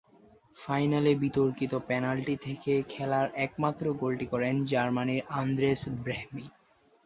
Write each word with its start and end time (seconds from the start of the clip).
ফাইনালে 0.57 1.11
বিতর্কিত 1.23 1.73
পেনাল্টি 1.87 2.35
থেকে 2.45 2.73
খেলার 2.89 3.27
একমাত্র 3.45 3.83
গোলটি 3.93 4.25
করেন 4.33 4.55
জার্মানির 4.65 5.21
আন্দ্রেস 5.39 5.81
ব্রেহমি। 5.97 6.45